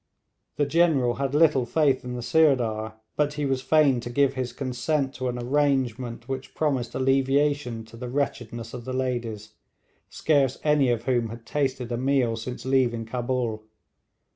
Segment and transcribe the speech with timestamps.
[0.55, 4.51] The General had little faith in the Sirdar, but he was fain to give his
[4.51, 9.53] consent to an arrangement which promised alleviation to the wretchedness of the ladies,
[10.09, 13.61] scarce any of whom had tasted a meal since leaving Cabul.